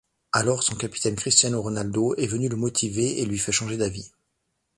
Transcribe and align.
Alors 0.31 0.63
son 0.63 0.73
capitaine 0.73 1.15
Cristiano 1.15 1.61
Ronaldo 1.61 2.15
est 2.15 2.25
venu 2.25 2.49
le 2.49 2.55
motiver 2.55 3.21
et 3.21 3.25
lui 3.27 3.37
faire 3.37 3.53
changer 3.53 3.77
d'avis. 3.77 4.09